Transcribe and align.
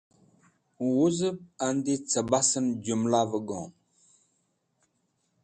Wuzẽb 0.95 1.37
andi 1.67 1.93
cẽbasẽn 2.11 2.65
jũmlavẽ 2.85 3.39
gom. 3.47 3.69